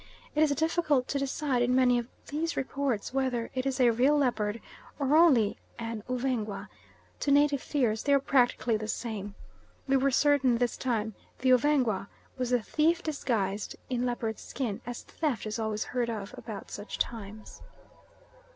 It 0.33 0.41
is 0.41 0.49
difficult 0.55 1.07
to 1.09 1.19
decide 1.19 1.61
in 1.61 1.75
many 1.75 1.99
of 1.99 2.07
these 2.25 2.57
reports 2.57 3.13
whether 3.13 3.51
it 3.53 3.67
is 3.67 3.79
a 3.79 3.91
real 3.91 4.17
leopard 4.17 4.59
or 4.97 5.15
only 5.15 5.59
an 5.77 6.01
Uvengwa 6.09 6.69
to 7.19 7.29
native 7.29 7.61
fears 7.61 8.01
they 8.01 8.11
are 8.13 8.19
practically 8.19 8.77
the 8.77 8.87
same, 8.87 9.35
we 9.87 9.95
were 9.95 10.09
certain 10.09 10.57
this 10.57 10.75
time 10.75 11.13
the 11.37 11.49
Uvengwa 11.51 12.07
was 12.35 12.49
the 12.49 12.63
thief 12.63 13.03
disguised 13.03 13.75
in 13.91 14.03
leopard's 14.03 14.41
skin, 14.41 14.81
as 14.87 15.03
theft 15.03 15.45
is 15.45 15.59
always 15.59 15.83
heard 15.83 16.09
of 16.09 16.33
about 16.35 16.71
such 16.71 16.97
times." 16.97 17.61